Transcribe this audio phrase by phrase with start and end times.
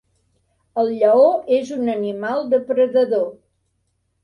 [0.83, 1.27] El lleó
[1.59, 3.31] és un animal depredador.